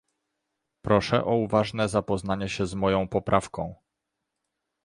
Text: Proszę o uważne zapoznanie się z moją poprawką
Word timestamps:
Proszę 0.81 1.25
o 1.25 1.35
uważne 1.35 1.89
zapoznanie 1.89 2.49
się 2.49 2.65
z 2.65 2.73
moją 2.73 3.07
poprawką 3.07 3.75